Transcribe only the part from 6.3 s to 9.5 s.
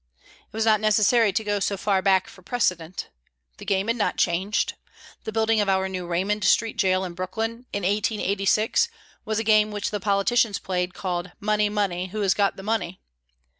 Street jail in Brooklyn, in 1886, was a